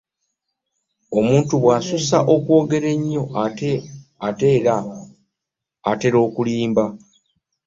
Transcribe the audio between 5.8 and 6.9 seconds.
atera okulimba.